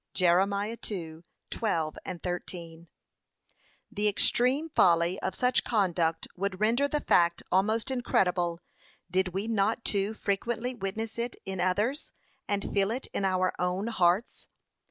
[0.15, 0.37] (Jer.
[0.39, 2.87] 2:12,13)
[3.91, 8.61] The extreme folly of such conduct would render the fact almost incredible,
[9.11, 12.13] did we not too frequently witness it in others,
[12.47, 14.47] and feel it in our own hearts.